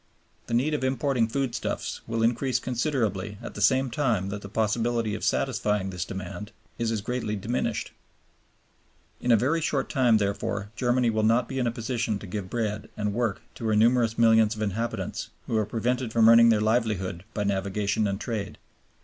[0.47, 5.13] The need of importing foodstuffs will increase considerably at the same time that the possibility
[5.13, 7.91] of satisfying this demand is as greatly diminished.
[9.19, 12.49] In a very short time, therefore, Germany will not be in a position to give
[12.49, 16.59] bread and work to her numerous millions of inhabitants, who are prevented from earning their
[16.61, 18.57] livelihood by navigation and trade.